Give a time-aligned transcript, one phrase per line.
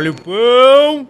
[0.00, 1.06] Olha o pão!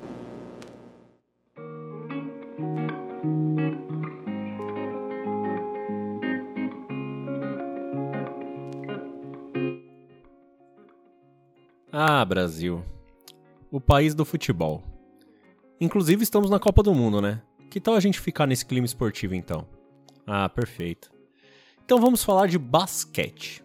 [11.92, 12.84] Ah, Brasil.
[13.70, 14.82] O país do futebol.
[15.80, 17.40] Inclusive estamos na Copa do Mundo, né?
[17.70, 19.68] Que tal a gente ficar nesse clima esportivo então?
[20.26, 21.12] Ah, perfeito.
[21.84, 23.62] Então vamos falar de basquete.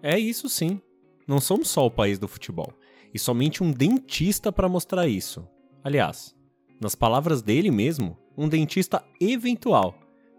[0.00, 0.80] É isso sim.
[1.26, 2.72] Não somos só o país do futebol.
[3.12, 5.46] E somente um dentista para mostrar isso.
[5.82, 6.34] Aliás,
[6.80, 9.94] nas palavras dele mesmo, um dentista eventual.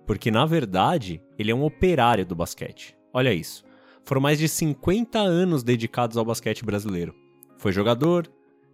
[0.07, 2.95] Porque na verdade, ele é um operário do basquete.
[3.13, 3.63] Olha isso.
[4.03, 7.13] Foram mais de 50 anos dedicados ao basquete brasileiro.
[7.57, 8.27] Foi jogador,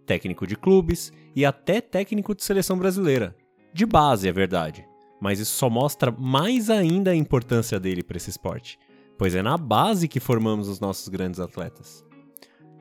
[0.06, 3.36] técnico de clubes e até técnico de seleção brasileira.
[3.74, 4.86] De base, é verdade.
[5.20, 8.78] Mas isso só mostra mais ainda a importância dele para esse esporte,
[9.18, 12.07] pois é na base que formamos os nossos grandes atletas.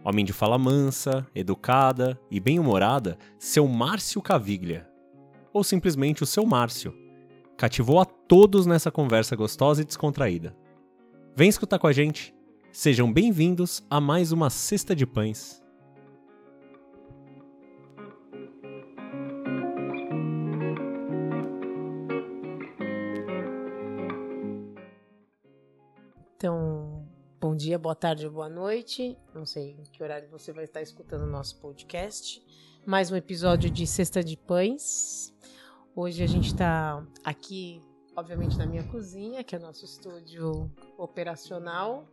[0.10, 4.90] Homem de fala mansa, educada e bem-humorada, seu Márcio Caviglia.
[5.52, 6.96] Ou simplesmente o seu Márcio.
[7.58, 10.56] Cativou a todos nessa conversa gostosa e descontraída.
[11.36, 12.34] Vem escutar com a gente.
[12.72, 15.62] Sejam bem-vindos a mais uma Cesta de Pães.
[26.38, 26.77] Então,
[27.48, 29.18] bom dia, boa tarde, boa noite.
[29.34, 32.44] Não sei em que horário você vai estar escutando o nosso podcast.
[32.86, 35.34] Mais um episódio de Cesta de Pães.
[35.96, 37.82] Hoje a gente está aqui,
[38.18, 42.06] obviamente, na minha cozinha, que é nosso estúdio operacional.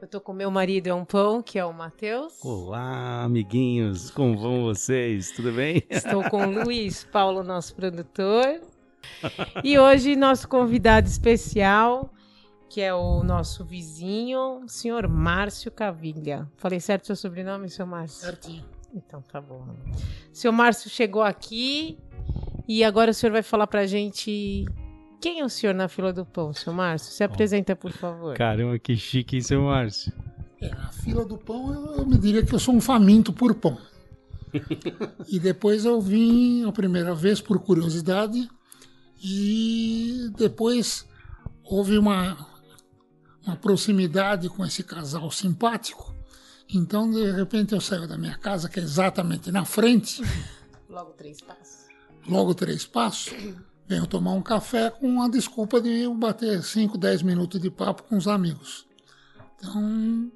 [0.00, 2.38] Eu tô com meu marido, é um pão, que é o Matheus.
[2.44, 5.32] Olá, amiguinhos, como vão vocês?
[5.32, 5.82] Tudo bem?
[5.90, 8.60] Estou com o Luiz Paulo, nosso produtor.
[9.64, 12.14] E hoje, nosso convidado especial,
[12.68, 16.46] que é o nosso vizinho, o senhor Márcio Caviglia.
[16.56, 18.20] Falei certo seu sobrenome, seu Márcio?
[18.20, 18.64] Certinho.
[18.94, 19.66] Então tá bom.
[20.32, 21.98] Seu Márcio chegou aqui
[22.66, 24.66] e agora o senhor vai falar pra gente
[25.20, 27.12] quem é o senhor na fila do pão, seu Márcio?
[27.12, 28.36] Se apresenta, por favor.
[28.36, 30.12] Caramba, que chique, hein, seu Márcio?
[30.60, 33.54] É, na fila do pão eu, eu me diria que eu sou um faminto por
[33.54, 33.78] pão.
[35.28, 38.48] e depois eu vim a primeira vez por curiosidade
[39.22, 41.06] e depois
[41.64, 42.36] houve uma,
[43.48, 46.14] uma proximidade com esse casal simpático.
[46.72, 50.22] Então, de repente, eu saio da minha casa, que é exatamente na frente,
[50.88, 51.86] Logo três passos.
[52.26, 53.34] logo três passos,
[53.86, 58.02] venho tomar um café com a desculpa de eu bater 5, 10 minutos de papo
[58.02, 58.86] com os amigos.
[59.58, 60.30] Então,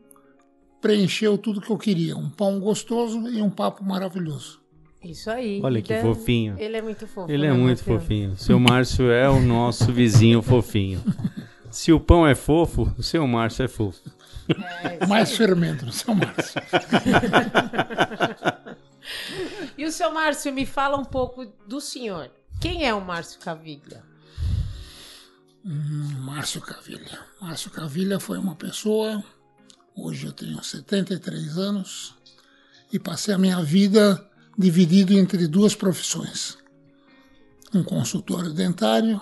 [0.81, 4.61] preencheu tudo que eu queria: um pão gostoso e um papo maravilhoso.
[5.03, 5.61] Isso aí.
[5.62, 6.56] Olha que Então, fofinho.
[6.59, 7.31] Ele é muito fofo.
[7.31, 8.37] Ele é né, muito fofinho.
[8.37, 11.03] Seu Márcio é o nosso vizinho fofinho.
[11.72, 14.10] Se o pão é fofo, o seu Márcio é fofo.
[14.83, 16.62] É, Mais fermento no seu Márcio.
[19.77, 22.31] E o seu Márcio, me fala um pouco do senhor.
[22.60, 24.05] Quem é o Márcio Caviglia?
[25.65, 27.21] Márcio Cavilha.
[27.41, 29.22] Márcio Cavilha foi uma pessoa,
[29.94, 32.15] hoje eu tenho 73 anos,
[32.93, 34.28] e passei a minha vida
[34.59, 36.59] dividido entre duas profissões.
[37.72, 39.21] Um consultório dentário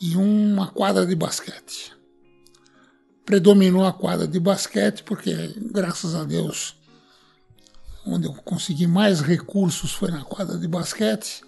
[0.00, 1.92] e uma quadra de basquete.
[3.24, 5.34] Predominou a quadra de basquete porque,
[5.72, 6.76] graças a Deus,
[8.06, 11.42] onde eu consegui mais recursos foi na quadra de basquete,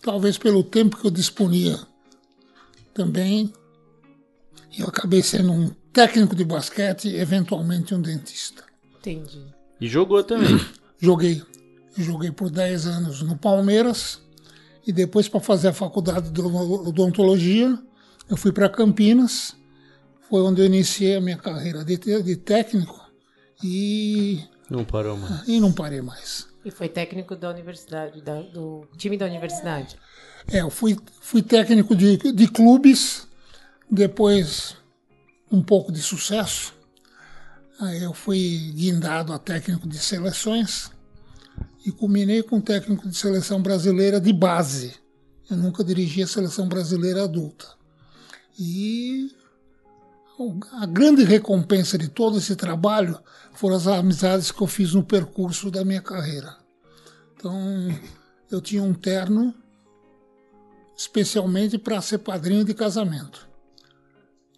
[0.00, 1.78] talvez pelo tempo que eu disponia
[2.94, 3.52] também
[4.78, 8.62] eu acabei sendo um técnico de basquete e eventualmente um dentista.
[8.98, 9.44] Entendi.
[9.80, 10.60] E jogou também.
[11.02, 11.42] Joguei,
[11.96, 14.20] joguei por 10 anos no Palmeiras
[14.86, 17.78] e depois para fazer a faculdade de odontologia
[18.28, 19.56] eu fui para Campinas,
[20.28, 23.00] foi onde eu iniciei a minha carreira de, de técnico
[23.62, 25.48] e, Não parou mais.
[25.48, 26.48] e não parei mais.
[26.64, 29.96] E foi técnico da universidade, da- do time da universidade.
[30.46, 33.26] É, eu fui, fui técnico de, de clubes,
[33.90, 34.76] depois
[35.50, 36.72] um pouco de sucesso.
[37.80, 40.90] Aí eu fui guindado a técnico de seleções
[41.84, 44.94] e culminei com técnico de seleção brasileira de base.
[45.50, 47.66] Eu nunca dirigi a seleção brasileira adulta.
[48.58, 49.34] E
[50.72, 53.18] a grande recompensa de todo esse trabalho
[53.54, 56.56] foram as amizades que eu fiz no percurso da minha carreira.
[57.34, 57.54] Então,
[58.50, 59.54] eu tinha um terno
[60.96, 63.48] especialmente para ser padrinho de casamento.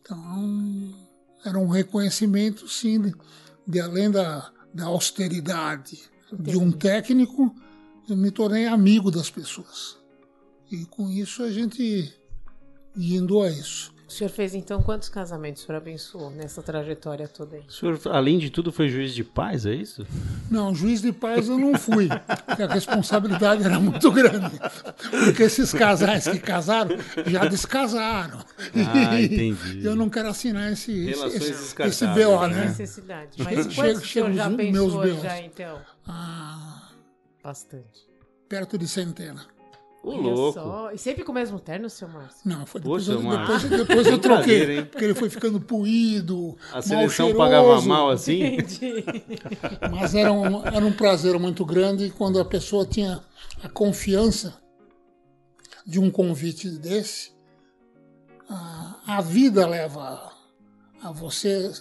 [0.01, 0.95] Então,
[1.45, 3.15] era um reconhecimento, sim, de,
[3.67, 7.55] de além da, da austeridade de um técnico,
[8.09, 9.97] eu me tornei amigo das pessoas.
[10.71, 12.13] E com isso a gente
[12.97, 13.93] indo a isso.
[14.09, 17.63] O senhor fez então quantos casamentos o senhor abençoou nessa trajetória toda aí?
[17.67, 20.07] O senhor, além de tudo, foi juiz de paz, é isso?
[20.51, 22.09] Não, juiz de paz eu não fui,
[22.47, 24.59] porque a responsabilidade era muito grande.
[25.25, 26.95] Porque esses casais que casaram
[27.27, 28.41] já descasaram.
[28.95, 29.83] Ah, E entendi.
[29.87, 32.55] Eu não quero assinar esse, esse, Relações esse, esse BO, né?
[32.55, 32.65] né?
[32.67, 33.31] Necessidade.
[33.39, 35.23] Mas chega- quantos o senhor chega já os meus pensou Deus.
[35.23, 35.79] já então?
[36.07, 36.89] Ah,
[37.43, 38.09] Bastante.
[38.49, 39.47] perto de centena.
[40.03, 40.59] Ô, Olha louco.
[40.59, 40.91] só.
[40.91, 42.41] E sempre com o mesmo terno, seu Márcio?
[42.45, 43.69] Não, foi depois, Poxa, eu, Márcio.
[43.71, 44.79] depois, depois eu Brincadeira, troquei.
[44.79, 44.85] hein?
[44.87, 46.57] Porque ele foi ficando puído.
[46.71, 48.43] A mal seleção cheiroso, pagava mal assim?
[48.43, 49.05] Entendi.
[49.93, 53.23] Mas era um, era um prazer muito grande quando a pessoa tinha
[53.63, 54.61] a confiança
[55.87, 57.31] de um convite desse.
[58.49, 60.33] A, a vida leva
[61.01, 61.73] a você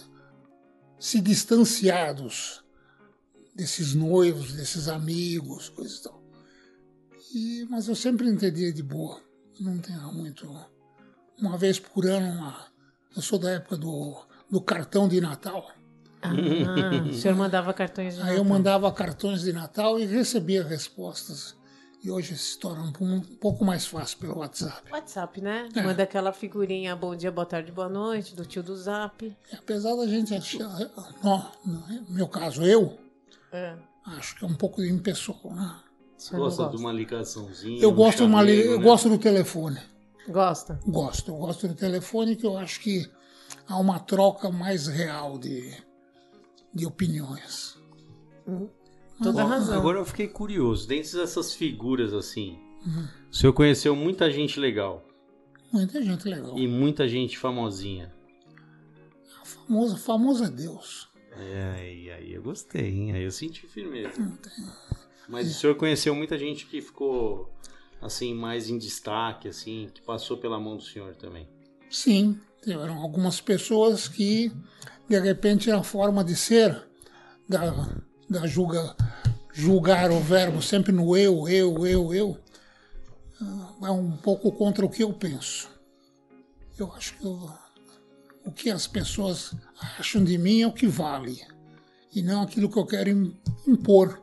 [0.96, 2.61] se distanciar dos,
[3.54, 6.22] desses noivos, desses amigos, coisas e tal.
[7.34, 9.20] E, mas eu sempre entendia de boa.
[9.60, 10.48] Não tinha muito.
[11.38, 12.66] Uma vez por ano, uma-
[13.14, 14.16] eu sou da época do,
[14.50, 15.70] do cartão de Natal.
[16.22, 16.30] Ah,
[17.10, 18.44] o senhor mandava cartões de Aí eu Natal.
[18.44, 21.56] mandava cartões de Natal e recebia respostas.
[22.04, 24.90] E hoje se torna um, pouco mais fácil pelo WhatsApp.
[24.90, 25.68] WhatsApp, né?
[25.74, 25.82] É.
[25.82, 29.24] Manda aquela figurinha bom dia, boa tarde, boa noite, do tio do Zap.
[29.24, 30.78] E apesar da gente achar,
[31.22, 32.98] no, no meu caso, eu
[33.52, 33.76] É.
[34.06, 35.54] acho que é um pouco de impessoal.
[35.54, 35.76] Né?
[36.32, 37.82] Não Gosta de uma ligaçãozinha?
[37.82, 38.84] Eu um gosto, de uma li- chamego, eu né?
[38.84, 39.78] gosto do telefone.
[40.28, 40.80] Gosta?
[40.86, 43.10] Gosto, eu gosto do telefone que eu acho que
[43.68, 45.76] há uma troca mais real de,
[46.72, 47.76] de opiniões.
[49.22, 49.76] Toda Ó, razão.
[49.78, 50.86] Agora eu fiquei curioso.
[50.88, 53.06] Dentre essas figuras assim, Uhum.
[53.30, 55.04] o senhor conheceu muita gente legal
[55.72, 56.58] Muita gente legal.
[56.58, 58.12] e muita gente famosinha.
[59.44, 61.08] Famoso, famoso é Deus.
[61.38, 63.12] É, aí, aí eu gostei, hein?
[63.12, 64.10] Aí eu senti firmeza.
[64.16, 64.38] Tem-
[65.28, 67.50] Mas o senhor conheceu muita gente que ficou
[68.00, 71.48] assim mais em destaque, assim, que passou pela mão do senhor também.
[71.88, 74.52] Sim, tiveram algumas pessoas que,
[75.08, 76.86] de repente, a forma de ser
[77.48, 77.96] da,
[78.28, 78.94] da julga,
[79.52, 82.38] julgar o verbo sempre no eu, eu, eu, eu,
[83.40, 85.70] ah, é um pouco contra o que eu penso.
[86.78, 87.50] Eu acho que eu-
[88.44, 89.54] o que as pessoas
[89.98, 91.40] acham de mim é o que vale,
[92.14, 93.36] e não aquilo que eu quero im-
[93.66, 94.20] impor.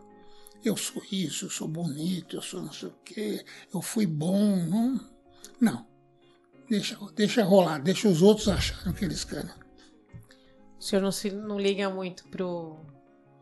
[0.63, 4.57] Eu sou isso, eu sou bonito, eu sou não sei o quê, eu fui bom.
[4.65, 4.99] Não.
[5.59, 5.87] não.
[6.69, 9.49] Deixa, deixa rolar, deixa os outros acharem o que eles querem.
[10.77, 12.77] O senhor não, se, não liga muito pro,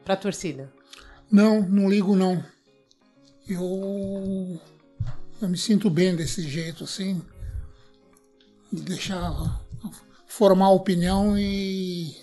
[0.06, 0.71] pra torcida?
[1.30, 2.44] Não, não ligo não.
[3.47, 4.62] Eu,
[5.41, 7.21] eu me sinto bem desse jeito assim,
[8.71, 9.59] de deixar
[10.27, 12.15] formar opinião e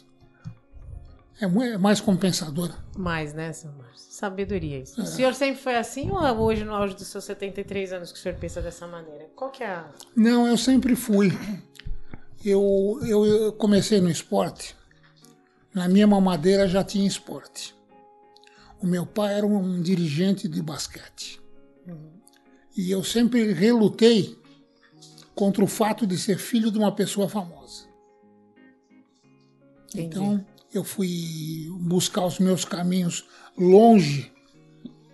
[1.41, 2.71] é é mais compensador.
[2.97, 4.12] Mais, né, seu Márcio?
[4.12, 5.01] Sabedoria isso.
[5.01, 5.05] É.
[5.05, 8.19] O senhor sempre foi assim ou é hoje, no auge dos seus 73 anos, que
[8.19, 9.27] o senhor pensa dessa maneira?
[9.35, 9.89] Qual que é a...
[10.15, 11.33] Não, eu sempre fui.
[12.45, 14.77] Eu, eu, eu comecei no esporte.
[15.75, 17.75] Na minha mamadeira já tinha esporte.
[18.81, 21.41] O meu pai era um dirigente de basquete.
[22.77, 24.39] E eu sempre relutei
[25.35, 27.87] contra o fato de ser filho de uma pessoa famosa.
[29.94, 30.17] Entendi.
[30.17, 33.25] Então, eu fui buscar os meus caminhos
[33.56, 34.32] longe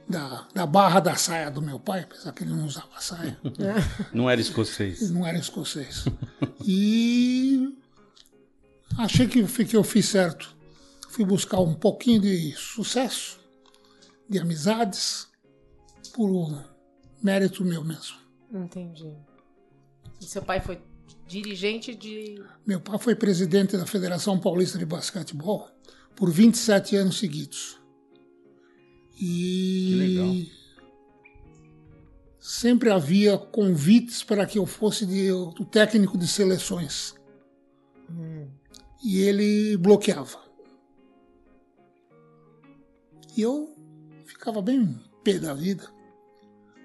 [0.09, 3.39] da, da barra da saia do meu pai, apesar que ele não usava saia.
[4.13, 5.11] Não era escocês.
[5.11, 6.05] Não era escocês.
[6.65, 7.77] E
[8.99, 10.57] achei que, que eu fiz certo.
[11.11, 13.41] Fui buscar um pouquinho de sucesso,
[14.29, 15.29] de amizades,
[16.13, 16.65] por
[17.23, 18.17] mérito meu mesmo.
[18.53, 19.13] Entendi.
[20.21, 20.81] E seu pai foi
[21.31, 22.43] dirigente de...
[22.67, 25.69] Meu pai foi presidente da Federação Paulista de Basquetebol
[26.17, 27.79] por 27 anos seguidos.
[29.15, 30.35] E Que legal.
[32.41, 37.15] sempre havia convites para que eu fosse de- o técnico de seleções.
[39.05, 40.41] E ele bloqueava.
[43.37, 43.75] E eu
[44.27, 45.89] ficava bem pé da vida.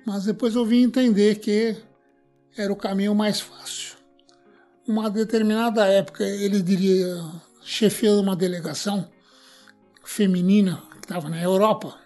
[0.06, 1.76] Mas depois eu vim entender que
[2.56, 3.95] era o caminho mais fácil.
[4.88, 7.08] Uma determinada época, ele diria,
[7.62, 9.10] chefiando uma delegação
[10.04, 11.98] feminina que estava na Europa,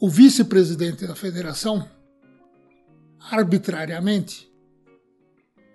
[0.00, 1.88] o vice-presidente da federação,
[3.30, 4.52] arbitrariamente,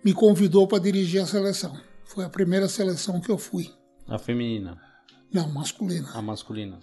[0.03, 1.79] me convidou para dirigir a seleção.
[2.03, 3.73] Foi a primeira seleção que eu fui.
[4.07, 4.77] A feminina,
[5.31, 6.09] Não, masculina.
[6.13, 6.79] a masculina.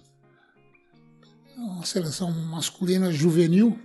[1.57, 3.79] Uma seleção masculina juvenil.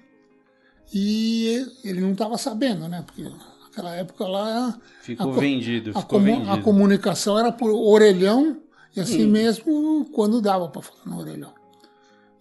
[0.94, 3.02] E ele não estava sabendo, né?
[3.02, 3.24] Porque
[3.72, 6.52] naquela época lá Ficou A vendido, a, ficou comu- vendido.
[6.52, 8.62] a comunicação era por orelhão
[8.96, 11.54] e assim mesmo quando dava para falar no orelhão.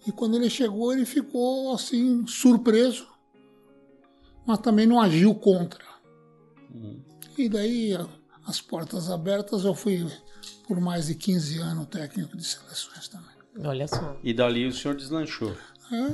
[0.06, 3.06] E quando ele chegou, ele ficou assim surpreso,
[4.46, 5.84] mas também não agiu contra.
[6.74, 6.98] Hum.
[7.38, 8.08] E daí, a-
[8.46, 10.06] as portas abertas, eu fui
[10.66, 13.28] por mais de 15 anos técnico de seleções também.
[13.64, 14.16] Olha só.
[14.24, 15.54] E dali o senhor deslanchou.
[15.92, 16.12] É,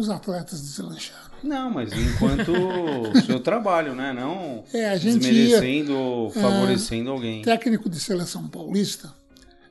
[0.00, 1.28] os atletas deslancharam.
[1.42, 2.50] Não, mas enquanto
[3.12, 4.12] o seu trabalho, né?
[4.12, 7.42] Não É, a ia- desmerecendo ou favorecendo alguém.
[7.42, 9.14] Técnico de seleção paulista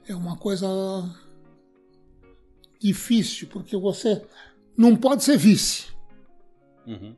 [0.07, 0.67] é uma coisa
[2.79, 4.21] difícil, porque você
[4.77, 5.85] não pode ser vice.
[6.85, 7.15] Uhum.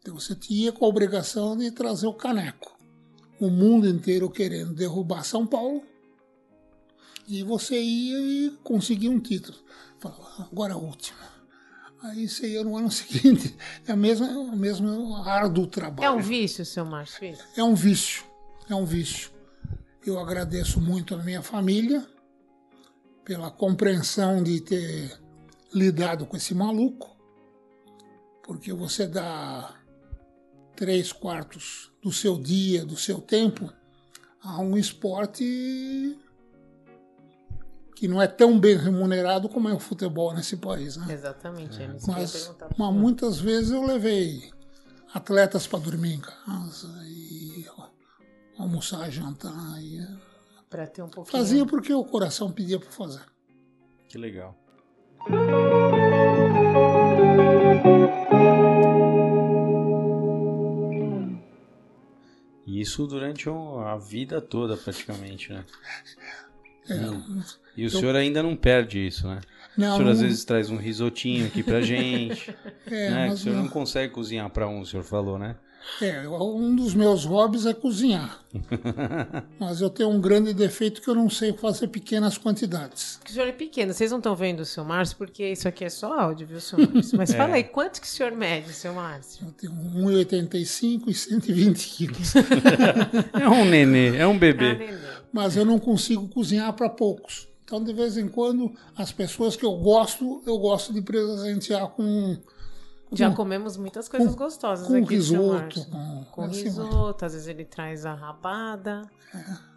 [0.00, 2.78] Então você tinha com a obrigação de trazer o caneco.
[3.38, 5.82] O mundo inteiro querendo derrubar São Paulo.
[7.28, 9.56] E você ia e conseguia um título.
[9.98, 11.18] Falava, agora é o último.
[12.02, 13.54] Aí ia no ano seguinte.
[13.86, 16.06] É a mesma, o mesmo árduo trabalho.
[16.06, 17.36] É um vício, seu Márcio?
[17.56, 18.24] É um vício.
[18.68, 19.30] É um vício.
[20.04, 22.06] Eu agradeço muito a minha família
[23.24, 25.20] pela compreensão de ter
[25.72, 27.16] lidado com esse maluco,
[28.42, 29.74] porque você dá
[30.74, 33.70] três quartos do seu dia, do seu tempo,
[34.42, 36.18] a um esporte
[38.00, 41.12] que não é tão bem remunerado como é o futebol nesse país, né?
[41.12, 41.82] Exatamente.
[41.82, 44.50] É Mas, mas muitas vezes eu levei
[45.12, 47.66] atletas para dormir em casa e
[48.56, 49.52] almoçar, jantar.
[49.82, 50.00] E
[50.70, 51.36] Pra ter um pouquinho.
[51.42, 53.20] fazia porque o coração pedia para fazer.
[54.08, 54.56] Que legal.
[62.66, 65.66] E isso durante a vida toda, praticamente, né?
[66.88, 67.42] Hum.
[67.76, 69.40] E o senhor ainda não perde isso, né?
[69.76, 72.54] o Não, senhor às não- vezes traz um risotinho aqui pra gente,
[72.86, 73.28] é, né?
[73.28, 75.56] Que o senhor não- não consegue cozinhar pra um, o senhor falou, né?
[76.02, 78.44] é, um dos meus hobbies é cozinhar.
[79.58, 83.18] mas eu tenho um grande defeito que eu não sei fazer pequenas quantidades.
[83.26, 85.88] O senhor é pequeno, vocês não estão vendo o seu Márcio, porque isso aqui é
[85.88, 87.16] só áudio, viu, seu Márcio?
[87.16, 89.46] Mas fala aí, quanto que o senhor mede, seu Márcio?
[89.46, 92.34] Eu tenho 1,85 e 120 quilos.
[93.40, 94.74] É um nenê, é um bebê.
[94.74, 94.94] neném.
[95.32, 97.48] mas eu não consigo cozinhar para poucos.
[97.70, 102.36] Então, de vez em quando, as pessoas que eu gosto, eu gosto de presentear com,
[103.12, 105.86] Já comemos muitas coisas gostosas com aqui, risoto.
[105.88, 109.02] Com, Com assim, risoto, às vezes ele traz a rabada.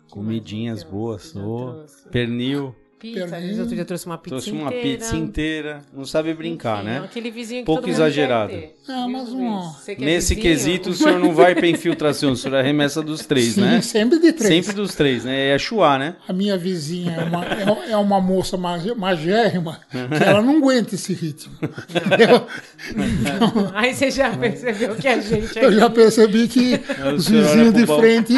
[0.10, 2.76] Comidinhas Já boas, ô, pernil.
[3.04, 3.48] Pizza, às Pernil.
[3.48, 4.98] vezes outro dia trouxe uma pizza Trouxe uma inteira.
[4.98, 5.82] pizza inteira.
[5.94, 7.02] Não sabe brincar, Enfim, né?
[7.04, 8.54] Aquele vizinho que Pouco exagerado.
[8.88, 9.58] Ah, mas um-
[9.88, 10.42] é Nesse vizinho?
[10.42, 13.82] quesito, o senhor não vai pra infiltração, o senhor arremessa dos três, Sim, né?
[13.82, 14.48] sempre de três.
[14.66, 15.50] Sempre dos três, né?
[15.50, 16.16] É chuá, né?
[16.26, 21.14] A minha vizinha é uma, é, é uma moça magérrima que ela não aguenta esse
[21.14, 21.54] ritmo.
[21.62, 22.48] Eu,
[23.76, 27.86] Aí você já percebeu que a gente eu já percebi que o os vizinhos de
[27.86, 28.34] frente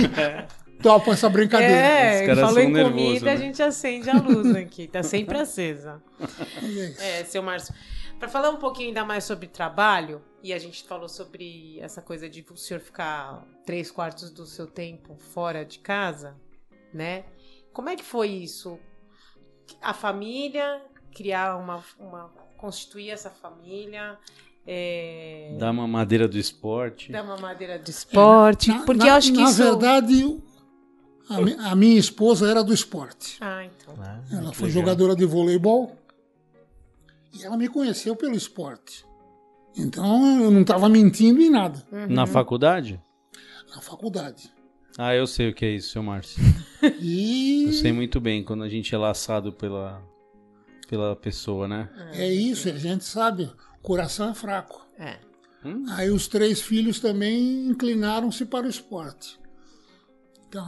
[0.90, 1.74] topam essa brincadeira.
[1.74, 3.32] É, Os caras falou são em nervosos, comida, né?
[3.32, 6.02] a gente acende a luz aqui, tá sempre acesa.
[7.00, 7.20] É.
[7.22, 7.74] É, seu Márcio,
[8.20, 12.30] para falar um pouquinho ainda mais sobre trabalho, e a gente falou sobre essa coisa
[12.30, 16.36] de o senhor ficar três quartos do seu tempo fora de casa,
[16.94, 17.24] né?
[17.74, 18.80] Como é que foi isso?
[19.82, 20.82] A família,
[21.14, 24.18] criar uma, uma constituir essa família,
[24.68, 27.12] é, Dá uma madeira do esporte.
[27.12, 29.64] dar uma madeira de esporte, Na- porque na- eu acho que na isso...
[29.64, 30.38] verdade,
[31.30, 33.38] a, mi- a minha esposa era do esporte.
[33.42, 33.96] Ah, então.
[33.96, 34.24] né?
[34.32, 34.82] Ela foi legal.
[34.84, 35.96] jogadora de voleibol
[37.34, 39.06] e ela me conheceu pelo esporte.
[39.78, 43.00] Então eu não estava mentindo em nada Na faculdade?
[43.76, 44.50] na faculdade.
[44.98, 46.42] Ah, eu sei o que é isso, seu Márcio.
[47.02, 50.02] E Eu sei muito bem quando a gente é laçado pela,
[50.88, 51.90] pela pessoa, né?
[52.14, 54.86] é isso, a gente sabe, o coração é fraco.
[55.00, 55.18] É.
[55.90, 59.38] Aí os três filhos também inclinaram-se para o esporte.
[60.48, 60.64] Então,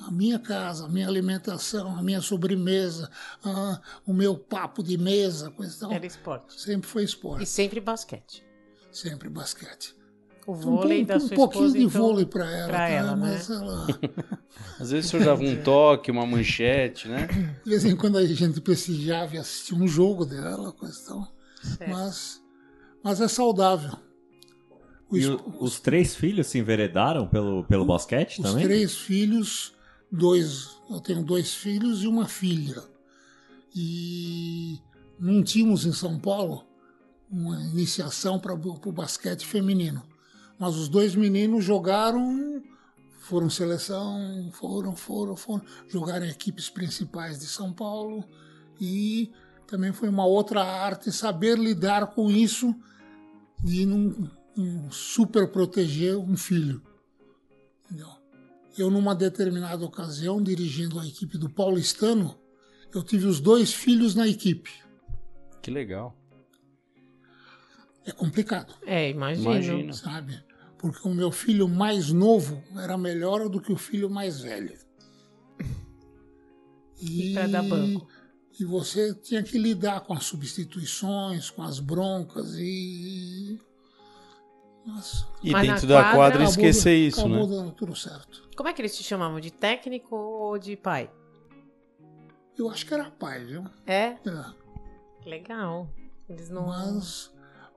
[0.00, 3.10] a- minha casa, a minha alimentação, a minha sobremesa,
[3.44, 6.60] a- o meu papo de mesa, coisa e tal, Era esporte.
[6.60, 8.44] sempre foi E esporte, sempre basquete.
[8.92, 9.94] sempre basquete.
[10.46, 12.78] O Um, vôlei pouco- da um sua pouquinho esposa, de então, vôlei para ela, pra
[12.78, 12.88] tá?
[12.88, 13.28] ela, né?
[13.30, 13.86] mas ela,
[14.78, 17.26] Às vezes o senhor dava um toque, uma manchete, né?
[17.64, 21.32] de vez em quando a gente prestigiava e assistia um jogo dela, coisa e tal.
[21.62, 21.90] Certo.
[21.90, 22.42] Mas,
[23.02, 23.92] mas é saudável.
[25.08, 28.64] O E es- o- os três filhos se enveredaram pelo, pelo basquete Os também?
[28.64, 29.73] três filhos,
[30.14, 32.82] dois, eu tenho dois filhos e uma filha.
[33.74, 34.80] E
[35.18, 36.64] não tínhamos em São Paulo
[37.30, 40.02] uma iniciação para o basquete feminino.
[40.58, 42.62] Mas os dois meninos jogaram,
[43.18, 48.24] foram seleção, foram, foram, foram, jogaram em equipes principais de São Paulo.
[48.80, 49.32] E
[49.66, 52.74] também foi uma outra arte saber lidar com isso
[53.62, 56.80] de não, não super proteger um filho.
[57.84, 58.13] Entendeu?
[58.76, 62.38] Eu, numa determinada ocasião, dirigindo a equipe do Paulistano,
[62.92, 64.70] eu tive os dois filhos na equipe.
[65.62, 66.16] Que legal.
[68.06, 69.50] É complicado, É, imagino.
[69.52, 69.92] Imagina.
[69.92, 70.42] sabe?
[70.76, 74.76] porque o meu filho mais novo era melhor do que o filho mais velho.
[77.00, 78.06] E pra dar banco.
[78.60, 83.58] E você tinha que lidar com as substituições, com as broncas e.
[84.86, 87.56] Nossa, E Mas dentro da quadra, quadra acabou- esquecer isso, acabou né?
[87.56, 88.48] dando tudo certo.
[88.56, 89.40] Como é que eles te chamavam?
[89.40, 91.10] De técnico ou de pai?
[92.56, 93.64] Eu acho que era pai, viu?
[93.86, 93.94] É?
[93.94, 94.18] É,
[95.26, 95.88] Legal.
[96.28, 96.66] Eles não.
[96.66, 97.32] mas,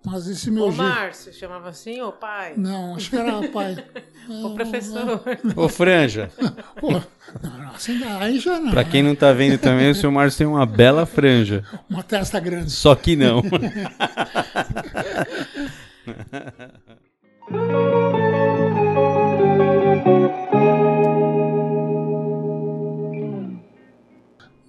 [0.05, 0.83] mas esse meu Ô, jeito.
[0.83, 2.53] Márcio, chamava assim, ô pai?
[2.57, 3.75] Não, acho que era pai.
[4.43, 5.21] Ô professor.
[5.55, 6.29] Ô, Franja,
[6.79, 8.71] Pô, não, não, assim, aí já não.
[8.71, 11.63] pra quem não tá vendo também, o seu Márcio tem uma bela franja.
[11.89, 12.69] Uma testa grande.
[12.71, 13.41] Só que não.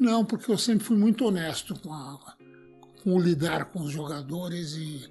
[0.08, 2.34] Não, porque eu sempre fui muito honesto com, a-
[3.02, 5.08] com o lidar com os jogadores e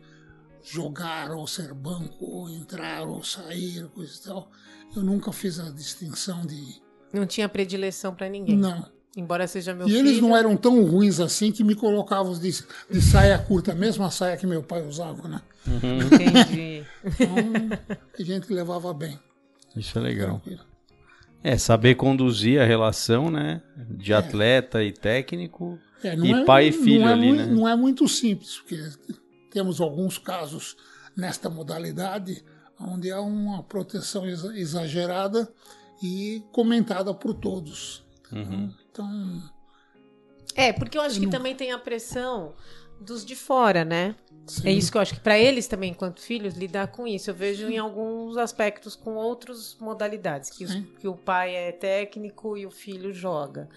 [0.63, 4.51] jogar ou ser banco, ou entrar ou sair, coisa e tal.
[4.95, 6.81] Eu nunca fiz a distinção de.
[7.13, 8.57] Não tinha predileção pra ninguém.
[8.57, 8.89] Não.
[9.15, 10.07] Embora seja meu E filho.
[10.07, 12.51] eles não eram tão ruins assim que me colocavam de,
[12.91, 15.41] de saia curta, a mesma saia que meu pai usava, né?
[15.65, 16.85] Entendi.
[17.03, 17.35] Então,
[18.19, 19.19] a gente levava bem.
[19.75, 20.39] Isso é legal.
[20.39, 20.61] tranquilo.
[21.43, 23.61] É, saber conduzir a relação, né?
[23.89, 25.79] De atleta e técnico.
[26.03, 27.45] É, E pai e filho não é ali, mui- né?
[27.45, 28.79] Não é muito simples, porque
[29.51, 30.75] temos alguns casos
[31.15, 32.43] nesta modalidade
[32.79, 35.51] onde há uma proteção exa- exagerada
[36.03, 38.05] e comentada por todos.
[38.31, 38.71] Uhum.
[38.91, 39.41] Então,
[40.55, 42.53] É, porque eu acho que também tem a pressão
[42.99, 44.15] dos de fora, né?
[44.47, 47.29] sim, É isso que eu acho que pra eles também, enquanto filhos, lidar com isso.
[47.29, 52.57] Eu vejo em alguns aspectos com outras modalidades, que, os- que o pai é técnico
[52.57, 53.67] e o filho joga.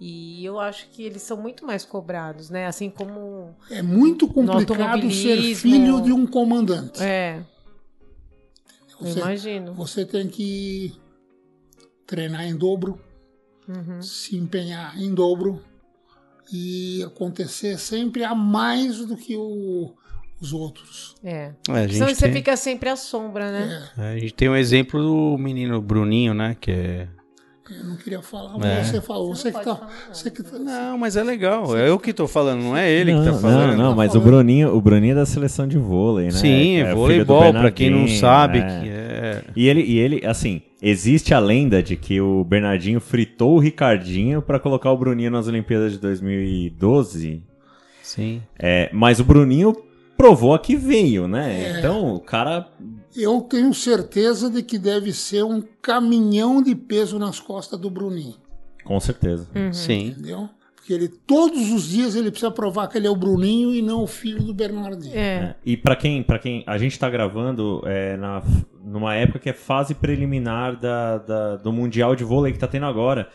[0.00, 2.66] E eu acho que eles são muito mais cobrados, né?
[2.66, 3.56] Assim como.
[3.68, 7.02] é muito complicado ser filho de um comandante.
[7.02, 7.42] É,
[9.00, 9.74] eu Você, imagino.
[9.74, 10.94] você tem que
[12.06, 13.00] treinar em dobro,
[13.68, 14.00] Uhum.
[14.00, 15.62] se empenhar em dobro
[16.52, 19.92] e acontecer sempre a mais do que o-
[20.40, 21.16] os outros.
[21.24, 21.52] É.
[21.68, 23.88] É, a, Senão você tem, fica sempre à sombra, né?
[23.98, 26.56] É, é, a gente tem um exemplo do menino Bruninho, né?
[26.60, 27.08] Que é.
[27.70, 28.76] Eu não queria falar, É.
[28.78, 29.34] mas você falou.
[29.34, 31.76] Você Você, não que tá, falar, você que tá- Não, mas é legal.
[31.76, 33.70] É eu que tô falando, não é ele não, que tá falando.
[33.72, 34.20] Não, não, Tá mas o.
[34.20, 36.30] Bruninho, o Bruninho é da seleção de vôlei, né?
[36.32, 38.62] Sim, é voleibol, pra quem não sabe, é.
[38.62, 39.44] que é.
[39.56, 44.40] E ele, e ele, assim, existe a lenda de que o Bernardinho fritou o Ricardinho
[44.40, 47.42] pra colocar o Bruninho nas Olimpíadas de 2012.
[48.02, 48.42] Sim.
[48.58, 49.76] É, mas o Bruninho
[50.16, 51.72] provou a que veio, né?
[51.74, 51.78] É.
[51.78, 52.66] Então, o cara.
[53.16, 58.34] Eu tenho certeza de que deve ser um caminhão de peso nas costas do Bruninho,
[58.84, 59.48] Com certeza.
[59.54, 59.72] Uhum.
[59.72, 60.08] Sim.
[60.08, 60.48] entendeu?
[60.76, 64.02] Porque ele todos os dias ele precisa provar que ele é o Bruninho e não
[64.02, 65.14] o filho do Bernardinho.
[65.14, 65.18] É.
[65.18, 68.42] É, E pra quem, para quem a gente tá gravando é, na,
[68.82, 72.86] numa época que é fase preliminar da, da- do Mundial de Vôlei que tá tendo
[72.86, 73.28] agora.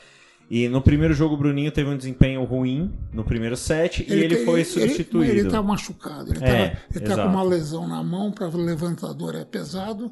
[0.56, 4.46] E no primeiro jogo o Bruninho teve um desempenho ruim no primeiro set e ele
[4.46, 5.32] foi Ele, substituído.
[5.32, 9.34] ele tá machucado, ele, É, tá, ele tá com uma lesão na mão, para levantador
[9.34, 10.12] é pesado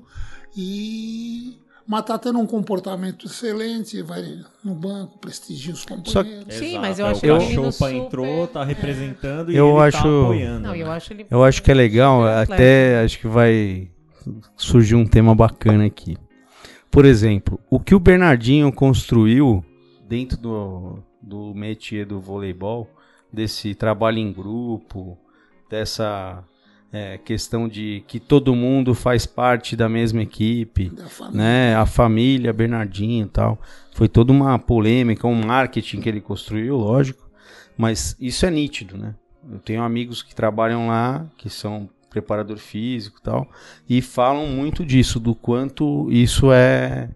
[0.57, 4.23] e mas tá tendo um comportamento excelente, vai
[4.63, 6.53] no banco, prestigia os companheiros.
[6.55, 9.55] Sim, mas eu é, acho o que o Cachopa menino super- entrou, tá representando e
[9.57, 10.59] Eu ele acho- tá apoiando.
[10.61, 10.77] Não, né?
[10.81, 11.25] eu acho ele.
[11.29, 12.53] Eu acho que é legal, Atleta.
[12.53, 13.89] até acho que vai
[14.55, 16.17] surgir um tema bacana aqui.
[16.89, 19.63] Por exemplo, o que o Bernardinho construiu
[20.11, 22.85] dentro do, do métier do voleibol,
[23.31, 25.17] desse trabalho em grupo,
[25.69, 26.43] dessa
[26.91, 31.77] é, questão de que todo mundo faz parte da mesma equipe, Da né?
[31.77, 33.61] A família Bernardinho e tal.
[33.93, 37.29] Foi toda uma polêmica, um marketing que ele construiu, lógico.
[37.77, 39.15] Mas isso é nítido, né?
[39.49, 43.49] Eu tenho amigos que trabalham lá, que são preparador físico e tal,
[43.87, 47.09] e falam muito disso, do quanto isso é,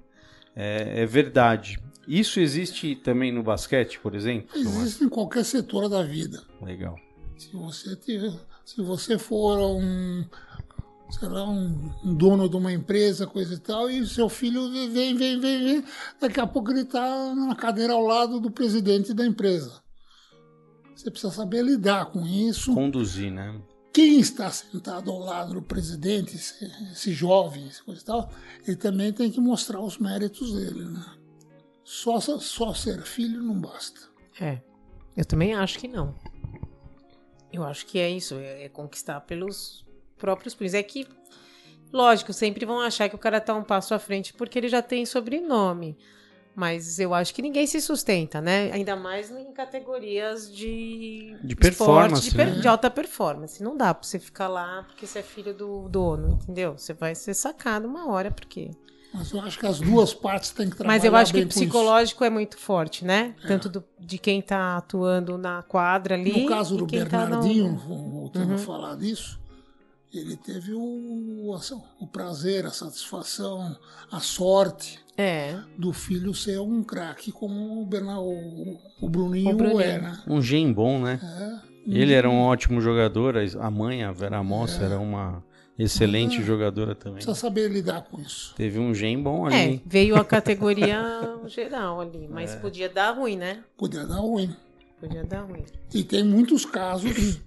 [0.55, 1.77] é, é verdade.
[2.07, 4.49] Isso existe também no basquete, por exemplo?
[4.55, 6.41] Existe em qualquer setor da vida.
[6.61, 6.95] Legal.
[7.37, 10.23] Se você tiver, se você for um,
[11.09, 14.89] sei lá, um, um dono de uma empresa, coisa e tal, e seu filho vem,
[14.89, 15.83] vem, vem, vem,
[16.19, 19.83] daqui a pouco ele está na cadeira ao lado do presidente da empresa.
[20.95, 22.73] Você precisa saber lidar com isso.
[22.73, 23.61] Conduzir, né?
[23.93, 28.29] Quem está sentado ao lado do presidente, esse, esse jovem, essa coisa e tal,
[28.67, 31.05] ele também tem que mostrar os méritos dele, né?
[31.85, 34.01] Só, só ser filho não basta.
[34.41, 34.59] É.
[35.15, 36.13] Eu também acho que não.
[37.53, 39.85] Eu acho que é isso, é, é conquistar pelos
[40.17, 40.73] próprios punhos.
[40.73, 41.07] É que,
[41.93, 44.81] lógico, sempre vão achar que o cara tá um passo à frente porque ele já
[44.81, 45.97] tem sobrenome.
[46.57, 48.71] Mas eu acho que ninguém se sustenta, né?
[48.71, 52.61] Ainda mais em categorias de, De performance, esporte, de, per- né?
[52.61, 53.61] de alta performance.
[53.61, 56.77] Não dá pra você ficar lá porque você é filho do dono, entendeu?
[56.77, 58.71] Você vai ser sacado uma hora, porque.
[59.15, 61.47] Mas eu acho que as duas partes têm que trabalhar Mas eu acho que o
[61.47, 63.33] psicológico é muito forte, né?
[63.47, 66.41] Tanto do- de quem tá atuando na quadra ali.
[66.43, 68.55] No caso do quem tá no- Bernardinho, voltando Uhum.
[68.55, 69.39] a falar disso,
[70.13, 71.53] ele teve o,
[71.99, 73.75] o prazer, a satisfação,
[74.11, 75.57] a sorte É.
[75.77, 79.81] do filho ser um craque como o, Bernard, o, o Bruninho, O Bruninho.
[79.81, 80.23] é, né?
[80.27, 81.19] Um gen bom, né?
[81.21, 81.75] É.
[81.87, 85.43] Ele era um ótimo jogador, a mãe, a Vera Mossa, era uma
[85.77, 87.15] excelente jogadora também.
[87.15, 88.53] Precisa saber lidar com isso.
[88.55, 89.55] Teve um gen bom ali.
[89.55, 91.01] É, veio a categoria
[91.47, 92.57] geral ali, mas É.
[92.57, 93.59] podia dar ruim, né?
[93.77, 94.55] Podia dar ruim.
[94.99, 95.63] Podia dar ruim.
[95.93, 97.39] E tem muitos casos.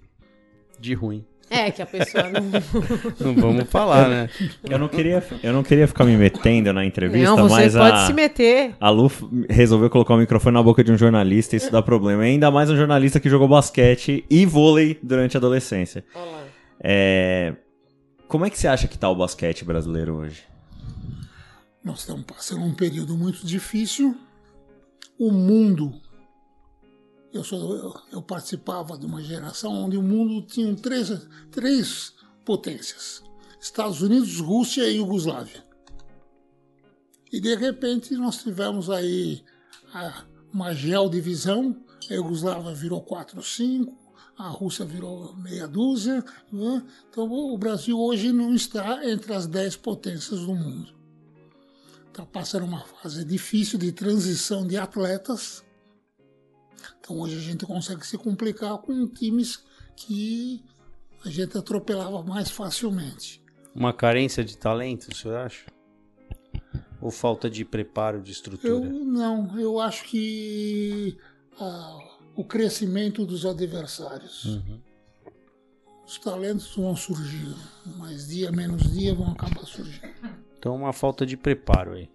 [0.79, 1.25] De ruim.
[1.51, 2.41] É, que a pessoa não.
[3.19, 4.29] Não vamos falar, né?
[4.69, 7.95] Eu não queria, eu não queria ficar me metendo na entrevista, não, você mas pode
[7.97, 8.75] a, se meter.
[8.79, 9.11] a Lu
[9.49, 12.21] resolveu colocar o microfone na boca de um jornalista e isso dá problema.
[12.21, 16.05] Ainda mais um jornalista que jogou basquete e vôlei durante a adolescência.
[16.13, 16.43] Olha lá.
[16.81, 17.55] É,
[18.29, 20.43] Como é que você acha que tá o basquete brasileiro hoje?
[21.83, 24.15] Nós estamos passando um período muito difícil.
[25.17, 25.99] O mundo.
[27.33, 31.09] Eu, sou, eu, eu participava de uma geração onde o mundo tinha três,
[31.49, 32.13] três
[32.45, 33.23] potências:
[33.59, 35.65] Estados Unidos, Rússia e Iugoslávia.
[37.31, 39.43] E de repente nós tivemos aí
[39.91, 41.83] a, uma geodivisão.
[42.07, 44.08] A Iugoslávia virou 4 5,
[44.39, 46.23] a Rússia virou meia dúzia.
[46.51, 46.83] né?
[47.09, 50.99] Então o Brasil hoje não está entre as 10 potências do mundo
[52.21, 55.63] está passando uma fase difícil de transição de atletas.
[56.99, 59.63] Então hoje a gente consegue se complicar com times
[59.95, 60.63] que
[61.25, 63.41] a gente atropelava mais facilmente.
[63.73, 65.65] Uma carência de talento, o senhor acha?
[67.01, 68.89] Ou falta de preparo, de Eu estrutura?
[68.89, 71.17] não, eu acho que
[71.59, 71.97] ah,
[72.39, 74.45] o crescimento dos adversários.
[74.45, 74.79] Uhum.
[76.07, 77.53] Os talentos vão surgir,
[77.97, 80.07] mas dia menos dia vão acabar surgindo.
[80.57, 82.09] Então, uma falta de preparo aí.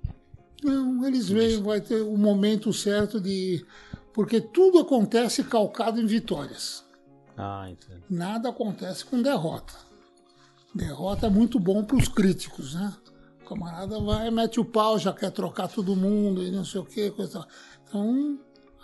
[0.62, 3.66] Não, eles veem, vai ter o momento certo de.
[4.14, 6.82] Porque tudo acontece calcado em vitórias.
[7.36, 8.02] Ah, entendo.
[8.08, 9.74] Nada acontece com derrota.
[10.74, 12.94] Derrota é muito bom para os críticos, né?
[13.42, 16.84] O camarada vai, mete o pau, já quer trocar todo mundo e não sei o
[16.86, 17.40] que, coisa.
[17.40, 17.48] tal.
[17.86, 18.38] Então,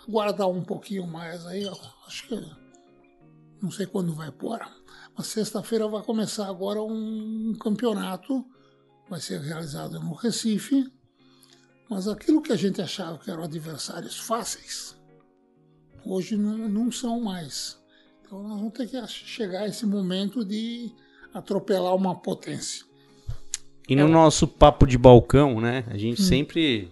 [0.07, 1.75] aguardar um pouquinho mais aí, ó,
[2.07, 2.61] acho que.
[3.61, 4.59] Não sei quando vai pôr.
[5.15, 8.43] Mas sexta-feira vai começar agora um campeonato,
[9.09, 10.91] vai ser realizado no Recife.
[11.89, 14.95] Mas aquilo que a gente achava que eram adversários fáceis,
[16.05, 17.79] hoje não, não são mais.
[18.21, 20.91] Então nós vamos ter que chegar a esse momento de
[21.33, 22.85] atropelar uma potência.
[23.87, 25.83] E no nosso papo de balcão, né?
[25.89, 26.89] A gente sempre.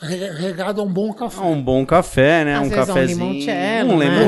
[0.00, 1.40] Re- Regado a um bom café.
[1.40, 2.54] Um bom café, né?
[2.56, 3.18] Às um é um cafezinho.
[3.32, 4.06] limoncello, um né?
[4.06, 4.20] Tem um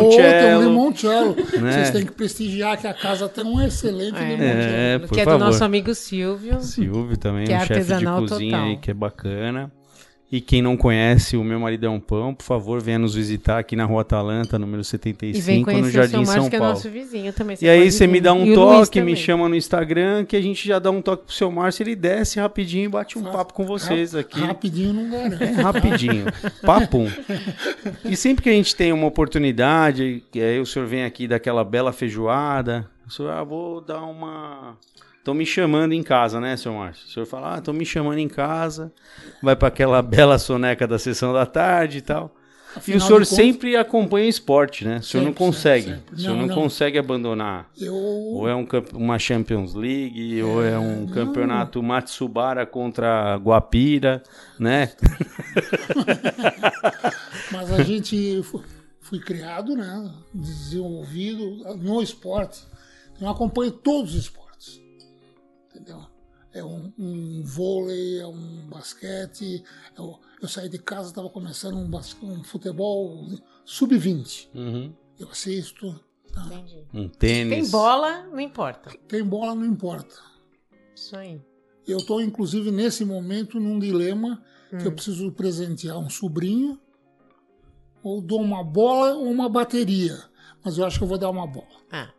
[0.63, 0.63] limoncello.
[0.63, 1.37] limoncello.
[1.61, 1.73] Né?
[1.73, 4.25] Vocês têm que prestigiar que a casa tem um excelente É.
[4.29, 4.73] limoncello.
[4.77, 5.39] É, por que é favor.
[5.39, 6.61] do nosso amigo Silvio.
[6.63, 8.67] Silvio também, Que é um chefe de artesanal cozinha total.
[8.69, 9.73] aí que é bacana.
[10.31, 13.61] E quem não conhece o Meu Marido é um Pão, por favor, venha nos visitar
[13.61, 16.75] aqui na Rua Atalanta, número E vem 75, no Jardim São que é Paulo.
[16.75, 17.57] nosso vizinho também.
[17.63, 20.67] E aí você me dá um E toque, me chama no Instagram, que a gente
[20.67, 23.65] já dá um toque pro seu Márcio, ele desce rapidinho e bate um papo com
[23.65, 24.41] vocês Ra- aqui.
[24.41, 25.45] Rapidinho não garante.
[25.63, 26.25] Rapidinho.
[26.61, 27.09] Papum.
[28.05, 31.63] E sempre que a gente tem uma oportunidade, que aí o senhor vem aqui daquela
[31.65, 34.77] bela feijoada, o senhor, ah, vou dar uma.
[35.27, 37.05] Estão me chamando em casa, né, senhor Márcio?
[37.05, 38.93] O senhor fala, ah, estão me chamando em casa,
[39.43, 42.33] vai para aquela bela soneca da sessão da tarde e tal.
[42.77, 44.99] e Afinal o senhor sempre acompanha o esporte, né?
[44.99, 45.85] O senhor não Sempre, consegue.
[45.87, 46.15] sempre, sempre.
[46.15, 46.63] O senhor não, Não, não.
[46.63, 47.69] consegue abandonar.
[47.77, 54.23] Eu, Ou é um uma Champions League, ou é um campeonato Matsubara contra Guapira,
[54.61, 54.93] né?
[57.51, 58.63] Mas a gente fu-
[59.01, 62.61] fui criado, né, desenvolvido no esporte.
[63.21, 64.46] Eu acompanho todos os esportes,
[65.77, 66.05] entendeu?
[66.53, 69.63] É um, um vôlei, é um basquete.
[69.97, 73.27] Eu, eu saí de casa, estava começando um, bas- um futebol
[73.65, 74.49] sub-20.
[74.55, 74.95] Uhum.
[75.19, 76.01] Eu assisto.
[76.33, 76.45] tá?
[76.47, 76.87] Entendi.
[76.95, 77.53] Um tênis.
[77.63, 78.91] Tem bola, não importa.
[79.07, 80.15] Tem bola, não importa.
[80.95, 81.41] Isso aí.
[81.87, 84.79] Eu estou, inclusive, nesse momento, num dilema Hum.
[84.79, 86.81] que eu preciso presentear um sobrinho,
[88.03, 90.19] ou dou uma bola ou uma bateria.
[90.65, 91.69] Mas eu acho que eu vou dar uma bola.
[91.93, 92.13] Ah,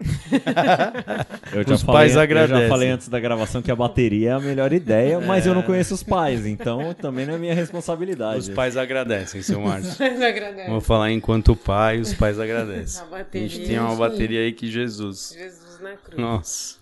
[1.52, 2.62] Eu Os pais falei, Eu agradecem.
[2.62, 5.62] já falei antes da gravação que a bateria é a melhor ideia, mas eu não
[5.62, 8.38] conheço os pais, então também não é minha responsabilidade.
[8.40, 9.94] Os pais agradecem, seu Márcio.
[9.98, 10.70] mas agradece.
[10.70, 13.00] Vou falar enquanto pai, os pais agradecem.
[13.02, 13.48] A A bateria.
[13.48, 15.34] gente tem uma bateria aí que Jesus.
[15.36, 16.18] Jesus na cruz.
[16.20, 16.76] Nossa.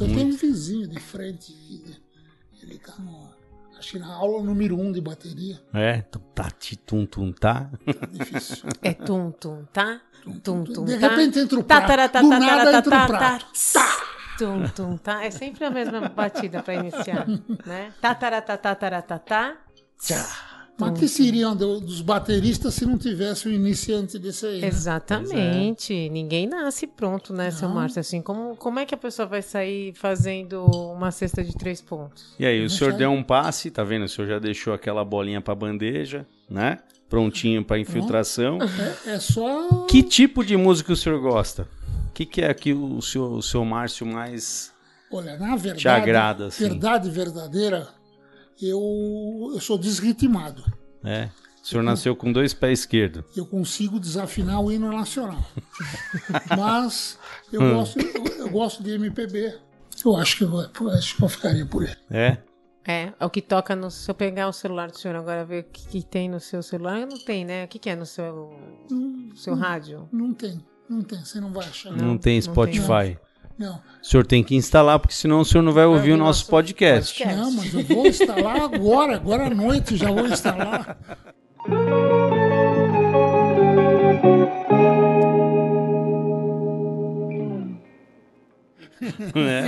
[0.00, 1.54] Eu tenho um vizinho de frente,
[2.62, 3.25] ele tá no,
[3.78, 5.60] Acho que na aula número um de bateria.
[5.72, 6.00] É,
[6.34, 6.48] tá,
[6.86, 7.70] tum, tum, tá.
[7.84, 8.64] Tá difícil.
[8.82, 10.00] É tum, tum, tá?
[10.42, 11.08] Tum, tum, De tá.
[11.08, 11.88] repente entra o Tá, prato.
[11.88, 13.46] tará, tá, Do tá, nada entra tá, o tá, prato.
[13.72, 14.06] tá.
[14.38, 15.24] Tum, tum, tá.
[15.24, 17.26] É sempre a mesma batida pra iniciar,
[17.66, 17.92] né?
[18.00, 19.56] Tá, tará, tá, tá, tará, tá, tá.
[20.78, 24.60] Mas que seriam do- dos bateristas se não tivesse o iniciante desse aí?
[24.60, 24.66] né?
[24.68, 26.08] Exatamente.
[26.10, 28.00] Ninguém nasce pronto, né, seu Márcio?
[28.00, 32.34] Assim, como, como é que a pessoa vai sair fazendo uma cesta de três pontos?
[32.38, 32.98] E aí, o Não senhor sei.
[32.98, 34.04] deu um passe, tá vendo?
[34.04, 36.78] O senhor já deixou aquela bolinha pra bandeja, né?
[37.08, 38.58] Prontinho pra infiltração.
[39.06, 39.86] É, é só.
[39.86, 41.68] Que tipo de música o senhor gosta?
[42.08, 44.72] O que, que é que o senhor, o senhor Márcio mais.
[45.10, 45.78] Olha, na verdade.
[45.82, 46.64] Te agrada, assim.
[46.68, 47.88] Verdade verdadeira,
[48.60, 50.64] eu, eu sou desritimado.
[51.04, 51.28] É?
[51.62, 53.24] O senhor nasceu com dois pés esquerdos.
[53.36, 55.44] Eu consigo desafinar o hino nacional.
[56.56, 57.18] Mas
[57.52, 57.74] eu, Hum.
[57.74, 59.58] gosto, eu, eu gosto de MPB.
[60.04, 61.96] Eu acho que eu, acho que eu ficaria por ele.
[62.10, 62.38] É?
[62.86, 63.90] É, é o que toca no.
[63.90, 66.62] Se eu pegar o celular do senhor agora ver o que, que tem no seu
[66.62, 67.64] celular, não tem, né?
[67.64, 68.54] O que, que é no seu,
[69.34, 70.08] seu rádio?
[70.12, 71.90] Não tem, não tem, você não vai achar.
[71.90, 73.18] Não, Não, tem não Spotify.
[73.58, 76.46] Não, O senhor tem que instalar, porque senão o senhor não vai ouvir o nosso
[76.46, 77.14] podcast.
[77.24, 77.40] podcast.
[77.40, 80.98] não, mas eu vou instalar agora, agora à noite já vou instalar.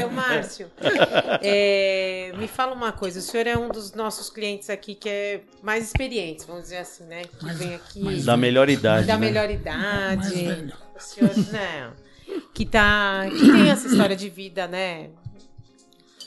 [0.01, 0.71] Seu Márcio,
[1.43, 3.19] é, me fala uma coisa.
[3.19, 7.05] O senhor é um dos nossos clientes aqui que é mais experientes, vamos dizer assim,
[7.05, 7.23] né?
[7.25, 9.07] Que Mais- vem aqui Da melhor idade.
[9.07, 9.27] da né?
[9.27, 10.45] melhor Mais idade.
[10.47, 10.73] velho.
[10.97, 11.91] O senhor, né?
[12.53, 15.11] Que, tá, que tem essa história de vida, né?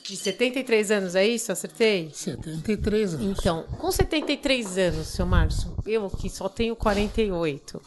[0.03, 1.51] De 73 anos, é isso?
[1.51, 2.09] Acertei?
[2.11, 3.39] 73 anos.
[3.39, 7.81] Então, com 73 anos, seu Márcio, eu que só tenho 48.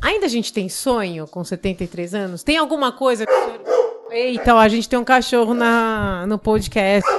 [0.00, 2.42] Ainda a gente tem sonho com 73 anos?
[2.42, 3.84] Tem alguma coisa que o senhor...
[4.10, 7.10] Eita, ó, a gente tem um cachorro na, no podcast.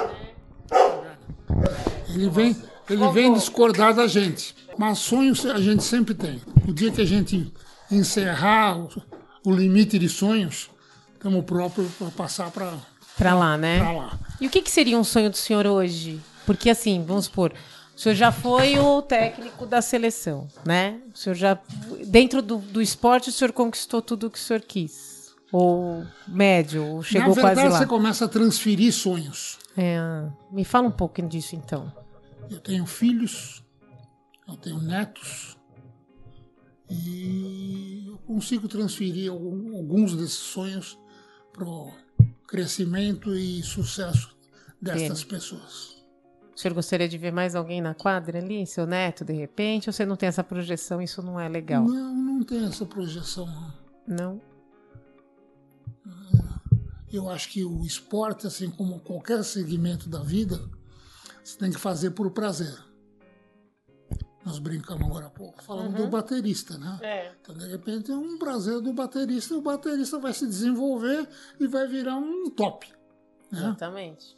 [2.10, 2.56] Ele vem,
[2.90, 4.56] ele vem discordar da gente.
[4.78, 6.42] Mas sonhos a gente sempre tem.
[6.68, 7.52] O dia que a gente
[7.92, 8.88] encerrar
[9.46, 10.70] o, limite de sonhos,
[11.14, 12.74] estamos próprios para passar para
[13.18, 13.80] Pra lá, né?
[13.82, 14.20] lá.
[14.42, 16.20] E o que, que seria um sonho do senhor hoje?
[16.46, 17.54] Porque assim, vamos supor,
[17.96, 21.00] o senhor já foi o técnico da seleção, né?
[21.14, 21.58] O senhor já,
[22.06, 25.34] dentro do, do esporte, o senhor conquistou tudo o que o senhor quis.
[25.52, 27.80] Ou médio, ou chegou Na verdade, quase lá.
[27.80, 29.58] você começa a transferir sonhos.
[29.78, 29.98] É,
[30.52, 31.90] me fala um pouco disso, então.
[32.50, 33.64] Eu tenho filhos,
[34.48, 35.55] eu tenho netos,
[36.90, 40.98] e eu consigo transferir algum- alguns desses sonhos
[41.52, 41.92] para o
[42.48, 44.36] crescimento e sucesso
[44.82, 45.96] destas pessoas.
[46.56, 48.66] O senhor gostaria de ver mais alguém na quadra ali?
[48.66, 49.90] Seu neto, de repente?
[49.90, 51.02] Ou você não tem essa projeção?
[51.02, 51.84] Isso não é legal?
[51.84, 53.46] Não, não tem essa projeção.
[53.46, 53.74] não.
[54.08, 54.42] Não?
[57.12, 60.60] Eu acho que o esporte, assim como qualquer segmento da vida,
[61.44, 62.78] você tem que fazer por prazer.
[64.46, 67.00] Nós brincamos agora há pouco, falando do baterista, né?
[67.02, 67.32] É.
[67.42, 71.28] Então, de repente, é um prazer do baterista e o baterista vai se desenvolver
[71.60, 72.88] e vai virar um top.
[73.52, 73.58] Né?
[73.60, 74.38] Exatamente.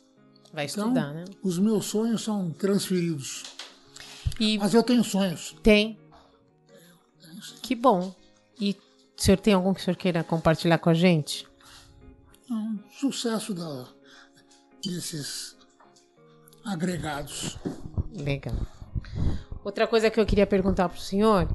[0.53, 1.25] Vai Então, estudar, né?
[1.43, 3.43] os meus sonhos são transferidos.
[4.39, 5.55] E Mas eu tenho sonhos.
[5.61, 5.99] tem.
[7.61, 8.15] Que bom.
[8.59, 8.71] E
[9.17, 11.45] o senhor tem algum que o senhor queira compartilhar com a gente?
[12.49, 13.87] É um sucesso da,
[14.81, 15.57] desses
[16.63, 17.57] agregados.
[18.13, 18.55] Legal.
[19.63, 21.47] Outra coisa que eu queria perguntar pro senhor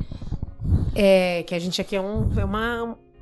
[0.94, 2.44] é que a gente aqui é, um, é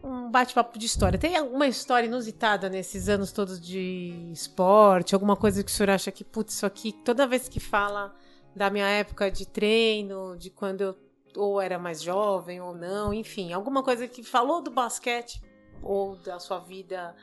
[0.07, 1.19] um bate-papo de história.
[1.19, 5.15] Tem alguma história inusitada nesses anos todos de esporte?
[5.15, 8.15] Alguma coisa que o senhor acha que, putz, isso aqui, toda vez que fala
[8.55, 10.97] da minha época de treino, de quando eu
[11.37, 15.41] ou era mais jovem ou não, enfim, alguma coisa que falou do basquete
[15.83, 17.15] ou da sua vida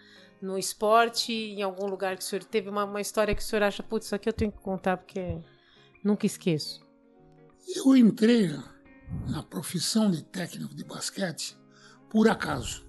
[0.41, 3.63] no esporte, em algum lugar que o senhor teve uma, uma história que o senhor
[3.63, 5.39] acha, putz, isso aqui eu tenho que contar porque
[6.03, 6.86] nunca esqueço.
[7.75, 8.57] Eu entrei
[9.27, 11.57] na profissão de técnico de basquete
[12.09, 12.85] por acaso.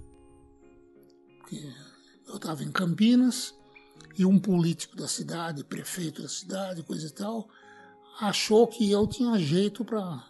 [1.38, 1.72] Porque
[2.26, 3.54] eu estava em Campinas
[4.16, 7.48] e um político da cidade, prefeito da cidade, coisa e tal,
[8.20, 10.24] achou que eu tinha jeito para.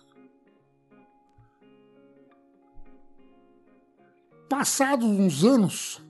[4.48, 6.00] Passados uns anos,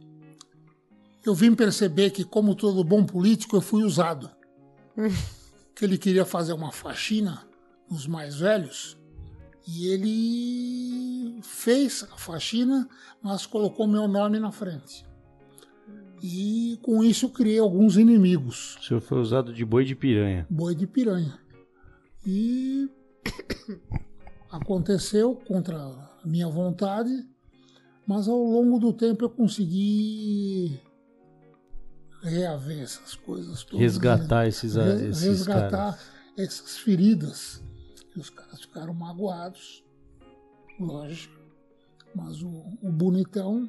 [1.24, 4.30] eu vim perceber que, como todo bom político, eu fui usado.
[5.74, 7.47] que ele queria fazer uma faxina
[7.90, 8.96] nos mais velhos
[9.66, 12.88] e ele fez a faxina,
[13.22, 15.06] mas colocou meu nome na frente.
[16.22, 20.46] E com isso criei alguns inimigos, O senhor foi usado de boi de piranha.
[20.50, 21.38] boi de piranha.
[22.26, 22.88] E
[24.50, 27.10] aconteceu contra a minha vontade,
[28.06, 30.80] mas ao longo do tempo eu consegui
[32.22, 33.80] reaver essas coisas todas.
[33.80, 34.48] Resgatar né?
[34.48, 36.10] esses, Re- esses resgatar caras.
[36.36, 37.62] essas feridas
[38.20, 39.84] os caras ficaram magoados,
[40.78, 41.36] lógico.
[42.14, 42.48] Mas o,
[42.82, 43.68] o bonitão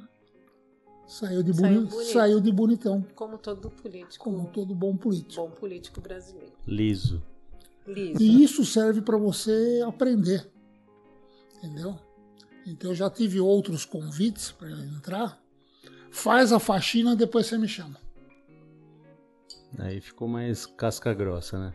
[1.08, 4.24] saiu de, Saiu boni- saiu de bonitão, Como todo político.
[4.24, 5.42] como todo bom político.
[5.48, 6.54] bom político brasileiro.
[6.66, 7.22] Liso.
[7.86, 8.22] Liso.
[8.22, 10.50] E isso serve para você aprender.
[11.58, 11.98] Entendeu?
[12.66, 15.42] Então eu já tive outros convites para entrar.
[16.12, 17.98] Faz a faxina, depois você me chama.
[19.78, 21.74] Aí ficou mais casca grossa, né?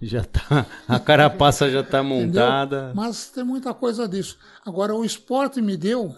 [0.00, 0.66] Já tá.
[0.86, 2.92] A carapaça já tá montada.
[2.94, 4.38] Mas tem muita coisa disso.
[4.64, 6.14] Agora, o esporte me deu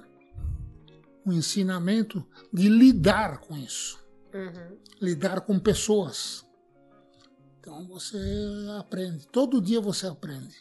[1.24, 3.98] um ensinamento de lidar com isso.
[4.34, 4.76] Uhum.
[5.00, 6.46] Lidar com pessoas.
[7.60, 8.18] Então você
[8.78, 9.26] aprende.
[9.28, 10.56] Todo dia você aprende.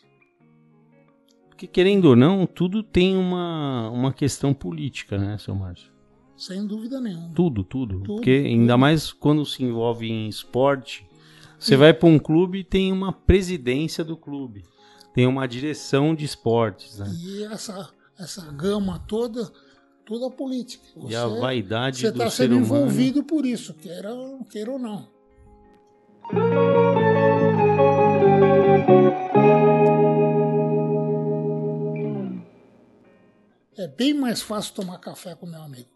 [1.49, 5.91] Porque querendo ou não, tudo tem uma, uma questão política, né, seu Márcio?
[6.37, 7.31] Sem dúvida nenhuma.
[7.33, 7.95] Tudo, tudo.
[7.95, 8.79] Tudo, Porque ainda tudo.
[8.79, 11.07] mais quando se envolve em esporte,
[11.59, 14.63] você vai para um clube e tem uma presidência do clube.
[15.13, 17.07] Tem uma direção de esportes, né?
[17.11, 17.89] E essa,
[18.19, 19.51] essa gama toda,
[20.05, 20.85] toda a política.
[21.07, 22.75] e a vaidade Você do está ser sendo humano.
[22.83, 24.09] envolvido por isso, queira,
[24.49, 25.07] queira ou não.
[33.77, 35.89] É bem mais fácil tomar café com meu amigo.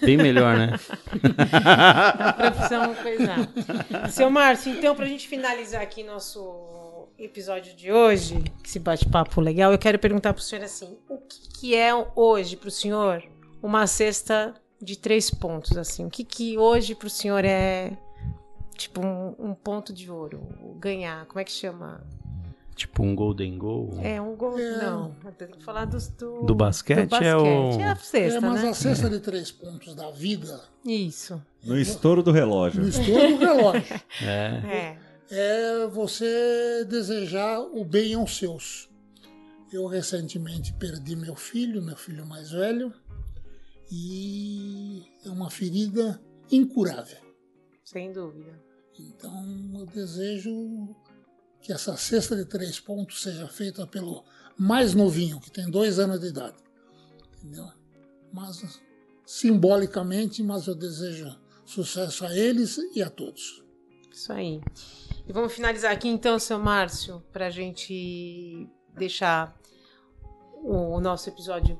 [0.00, 0.78] Bem melhor, né?
[1.38, 4.10] A profissão coisa.
[4.10, 9.78] Seu Márcio, então, pra gente finalizar aqui nosso episódio de hoje, esse bate-papo legal, eu
[9.78, 13.22] quero perguntar pro senhor assim: o que, que é hoje pro senhor
[13.62, 15.76] uma cesta de três pontos?
[15.76, 17.92] Assim, o que, que hoje pro senhor é
[18.76, 20.76] tipo um, um ponto de ouro?
[20.78, 22.06] Ganhar, como é que chama?
[22.78, 23.98] Tipo um golden goal.
[24.02, 24.58] É um gol.
[24.58, 24.78] É.
[24.82, 28.40] Não, tenho que falar dos- do, Do basquete do é o- É a cesta, é,
[28.40, 28.68] mas né?
[28.70, 31.42] a cesta de três pontos da vida, Isso.
[31.64, 32.80] No estouro do relógio.
[32.82, 34.96] no estouro do relógio, É.
[35.30, 35.82] É.
[35.82, 38.88] é você desejar o bem aos seus.
[39.70, 42.90] Eu recentemente perdi meu filho, meu filho mais velho,
[43.90, 47.18] e é uma ferida incurável.
[47.84, 48.58] Sem dúvida.
[48.98, 49.44] Então
[49.78, 50.94] eu desejo
[51.60, 54.24] que essa cesta de três pontos seja feita pelo
[54.56, 56.56] mais novinho, que tem dois anos de idade.
[57.38, 57.68] Entendeu?
[58.32, 58.80] Mas
[59.24, 63.62] simbolicamente, mas eu desejo sucesso a eles e a todos.
[64.10, 64.60] Isso aí.
[65.26, 68.66] E vamos finalizar aqui então, seu Márcio, para a gente
[68.96, 69.54] deixar
[70.62, 71.78] o nosso episódio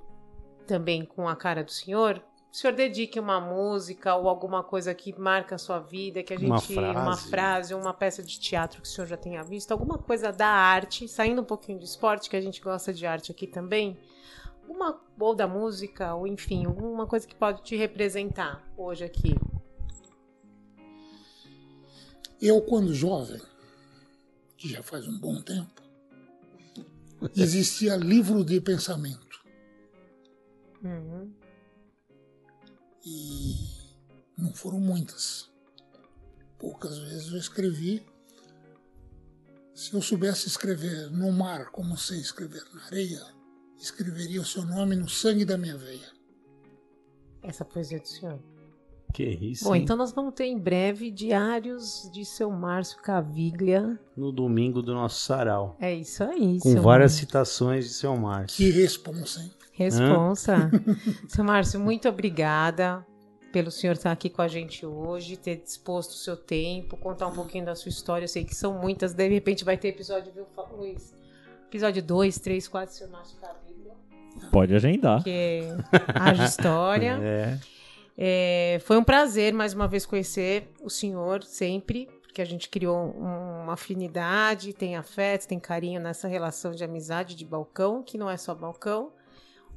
[0.67, 2.23] também com a cara do senhor.
[2.59, 6.37] O senhor dedique uma música ou alguma coisa que marca a sua vida, que a
[6.37, 6.49] gente.
[6.49, 6.99] Uma frase.
[6.99, 10.49] uma frase, uma peça de teatro que o senhor já tenha visto, alguma coisa da
[10.49, 13.97] arte, saindo um pouquinho do esporte, que a gente gosta de arte aqui também.
[14.68, 19.37] Uma, ou da música, ou enfim, alguma coisa que pode te representar hoje aqui.
[22.42, 23.40] Eu, quando jovem,
[24.57, 25.81] que já faz um bom tempo,
[27.37, 29.44] existia livro de pensamento.
[30.83, 31.38] Uhum.
[33.05, 33.55] E
[34.37, 35.49] não foram muitas.
[36.59, 38.05] Poucas vezes eu escrevi.
[39.75, 43.23] Se eu soubesse escrever no mar como sei escrever na areia,
[43.79, 46.11] escreveria o seu nome no sangue da minha veia.
[47.43, 48.41] Essa poesia do senhor.
[49.15, 49.65] Que isso.
[49.65, 49.83] Bom, hein?
[49.83, 53.99] então nós vamos ter em breve diários de seu Márcio Caviglia.
[54.17, 55.77] No domingo do nosso sarau.
[55.81, 57.27] É isso aí, Com seu várias Márcio.
[57.27, 58.57] citações de seu Márcio.
[58.57, 59.51] Que responsa, hein?
[59.79, 60.71] Responsa.
[61.29, 63.07] seu Márcio, muito obrigada
[63.53, 67.33] pelo senhor estar aqui com a gente hoje, ter disposto o seu tempo, contar um
[67.33, 68.25] pouquinho da sua história.
[68.25, 71.14] Eu sei que são muitas, de repente vai ter episódio, viu, Luiz?
[71.69, 73.93] Episódio 2, 3, 4, seu Márcio Caviglia,
[74.51, 75.23] Pode agendar.
[75.23, 75.61] que
[76.14, 77.19] haja história.
[77.23, 77.59] É.
[78.21, 82.97] É, foi um prazer mais uma vez conhecer o senhor sempre, porque a gente criou
[83.17, 88.29] um- uma afinidade, tem afeto, tem carinho nessa relação de amizade de balcão, que não
[88.29, 89.12] é só balcão.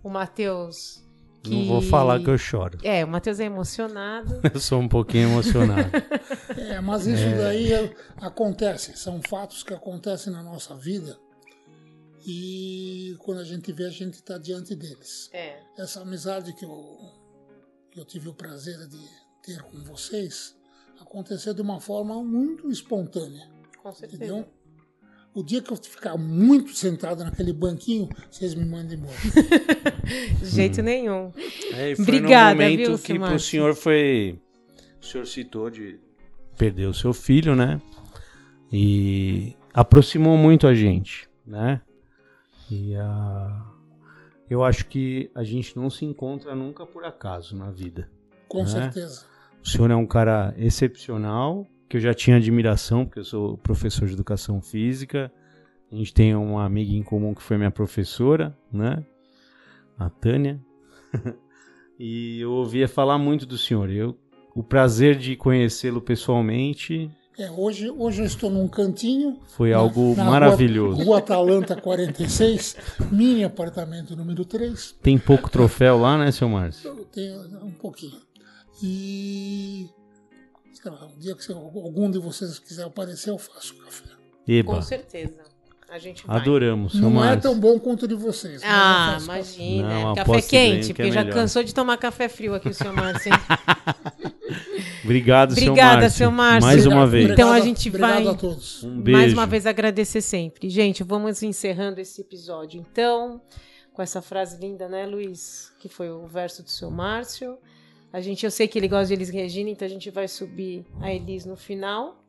[0.03, 1.03] O Matheus.
[1.43, 2.77] Não que- vou falar que eu choro.
[2.83, 4.39] É, o Matheus é emocionado.
[4.53, 5.89] Eu sou um pouquinho emocionado.
[6.57, 11.17] É, mas isso daí é- acontece, são fatos que acontecem na nossa vida
[12.25, 15.29] e quando a gente vê, a gente está diante deles.
[15.33, 15.59] É.
[15.77, 16.97] Essa amizade que eu,
[17.89, 18.99] que eu tive o prazer de
[19.41, 20.55] ter com vocês
[20.99, 23.49] aconteceu de uma forma muito espontânea,
[23.81, 24.23] Com certeza.
[24.23, 24.47] entendeu?
[25.33, 29.15] O dia que eu ficar muito sentado naquele banquinho, vocês me mandem embora.
[30.41, 31.31] De jeito nenhum.
[31.71, 33.39] É, foi Obrigada, no momento viu, que pro Márcio?
[33.49, 34.39] senhor foi.
[35.01, 35.99] O senhor citou de
[36.57, 37.81] perder o seu filho, né?
[38.71, 41.81] E aproximou muito a gente, né?
[42.69, 43.65] E a...
[44.49, 48.09] eu acho que a gente não se encontra nunca por acaso na vida.
[48.47, 48.69] Com Né?
[48.69, 49.25] certeza.
[49.63, 54.07] O senhor é um cara excepcional, que eu já tinha admiração, porque eu sou professor
[54.07, 55.31] de educação física.
[55.91, 59.03] A gente tem uma amiga em comum que foi minha professora, né?
[59.99, 60.59] A Tânia.
[61.99, 63.89] e eu ouvia falar muito do senhor.
[63.89, 64.17] Eu,
[64.55, 69.39] o prazer de conhecê-lo pessoalmente É, hoje, hoje eu estou num cantinho.
[69.47, 71.03] foi na- algo na Rua- maravilhoso.
[71.03, 72.77] Rua Atalanta 46,
[73.11, 74.93] mini apartamento número 3.
[75.01, 76.87] Tem pouco troféu lá, né, seu Márcio?
[76.89, 78.17] Eu tenho um pouquinho.
[78.81, 79.89] E.
[80.81, 84.05] sei lá, um dia que algum de vocês quiser aparecer, eu faço café.
[84.47, 85.41] Eba, Com certeza.
[85.89, 86.37] A gente vai.
[86.37, 87.41] adoramos, seu Não é Márcio.
[87.41, 88.61] tão bom quanto o de vocês.
[88.63, 89.89] Ah, imagina.
[89.89, 91.33] Não, café que quente, que é porque já melhor.
[91.35, 93.29] cansou de tomar café frio aqui o senhor Márcio.
[95.03, 96.17] Obrigado, seu Obrigada, Márcio.
[96.17, 96.61] seu Márcio.
[96.61, 97.31] Mais uma Obrigado, vez.
[97.31, 98.83] Então a gente obrigado vai- a todos.
[98.83, 99.19] Um beijo.
[99.19, 100.69] Mais uma vez agradecer sempre.
[100.69, 103.41] Gente, vamos encerrando esse episódio então,
[103.93, 105.71] com essa frase linda, né, Luiz?
[105.79, 107.57] Que foi o verso do seu Márcio.
[108.13, 110.85] A gente, eu sei que ele gosta de Elis Regina, então a gente vai subir
[110.99, 112.23] a Elis no final.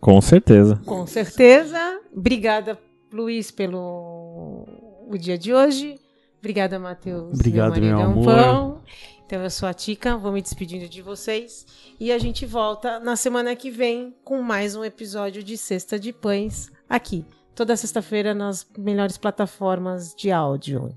[0.00, 0.80] Com certeza.
[0.86, 2.00] Com certeza.
[2.12, 2.78] Obrigada,
[3.12, 4.66] Luiz, pelo
[5.06, 5.98] o dia de hoje.
[6.38, 7.34] Obrigada, Matheus.
[7.34, 8.24] Obrigado, meu, meu amor.
[8.24, 8.82] pão.
[9.24, 11.66] Então eu sou a Tica, vou me despedindo de vocês.
[12.00, 16.12] E a gente volta na semana que vem com mais um episódio de Sexta de
[16.12, 17.24] Pães aqui.
[17.54, 20.90] Toda sexta-feira nas melhores plataformas de áudio.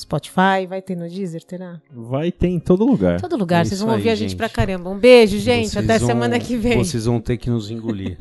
[0.00, 1.80] Spotify, vai ter no Deezer, terá?
[1.90, 3.20] Vai ter em todo lugar.
[3.20, 4.38] Todo lugar, É vocês vão ouvir aí, a gente gente.
[4.38, 4.90] pra caramba.
[4.90, 5.68] Um beijo, gente.
[5.70, 6.76] Vocês Até vão- semana que vem.
[6.78, 8.16] Vocês vão ter que nos engolir.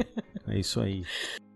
[0.47, 1.03] É isso aí.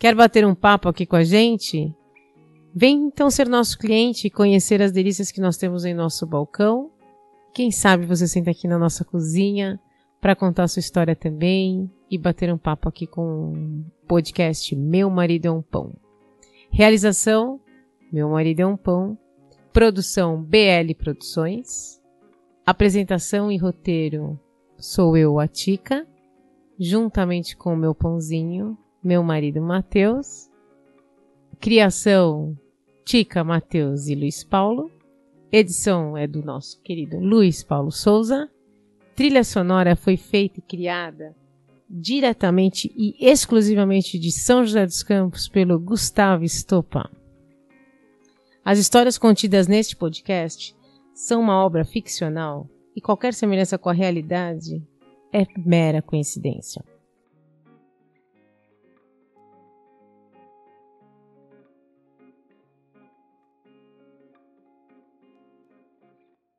[0.00, 1.94] Quer bater um papo aqui com a gente?
[2.74, 6.90] Vem então ser nosso cliente e conhecer as delícias que nós temos em nosso balcão.
[7.52, 9.78] Quem sabe você senta aqui na nossa cozinha
[10.18, 15.44] para contar sua história também e bater um papo aqui com o podcast Meu Marido
[15.44, 15.92] é um Pão.
[16.70, 17.60] Realização:
[18.10, 19.18] Meu Marido é um Pão.
[19.70, 22.00] Produção BL Produções.
[22.64, 24.40] Apresentação e roteiro:
[24.78, 26.06] sou eu, a Tica,
[26.78, 30.50] juntamente com o meu pãozinho, meu marido Matheus.
[31.60, 32.56] Criação:
[33.04, 34.90] Tica, Matheus e Luiz Paulo.
[35.52, 38.48] Edição é do nosso querido Luiz Paulo Souza.
[39.16, 41.34] Trilha sonora foi feita e criada
[41.90, 47.10] diretamente e exclusivamente de São José dos Campos pelo Gustavo Estopa.
[48.64, 50.76] As histórias contidas neste podcast
[51.12, 54.80] são uma obra ficcional e qualquer semelhança com a realidade
[55.32, 56.84] é mera coincidência.